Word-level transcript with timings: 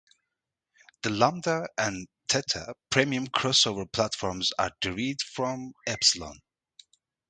The 1.03 1.11
Lambda 1.11 1.69
and 1.77 2.07
Theta 2.27 2.73
Premium 2.89 3.27
crossover 3.27 3.85
platforms 3.91 4.51
are 4.57 4.71
derived 4.81 5.21
from 5.21 5.73
Epsilon. 5.85 6.39